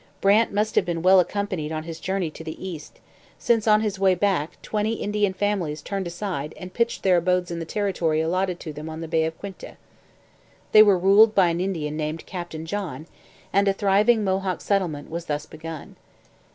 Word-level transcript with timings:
Brant 0.19 0.51
must 0.51 0.73
have 0.73 0.83
been 0.85 1.03
well 1.03 1.19
accompanied 1.19 1.71
on 1.71 1.83
his 1.83 1.99
journey 1.99 2.31
to 2.31 2.43
the 2.43 2.57
east, 2.69 2.99
since 3.37 3.67
on 3.67 3.81
his 3.81 3.99
way 3.99 4.15
back 4.15 4.59
twenty 4.63 4.93
Indian 4.93 5.31
families 5.31 5.83
turned 5.83 6.07
aside 6.07 6.55
and 6.57 6.73
pitched 6.73 7.03
their 7.03 7.17
abodes 7.17 7.51
in 7.51 7.59
the 7.59 7.65
territory 7.67 8.19
allotted 8.19 8.59
to 8.61 8.73
them 8.73 8.89
on 8.89 9.01
the 9.01 9.07
Bay 9.07 9.25
of 9.25 9.37
Quinte. 9.37 9.77
They 10.71 10.81
were 10.81 10.97
ruled 10.97 11.35
by 11.35 11.49
an 11.49 11.61
Indian 11.61 11.95
named 11.97 12.25
Captain 12.25 12.65
John, 12.65 13.05
and 13.53 13.67
a 13.67 13.73
thriving 13.73 14.23
Mohawk 14.23 14.61
settlement 14.61 15.11
was 15.11 15.25
thus 15.25 15.45
begun. 15.45 15.97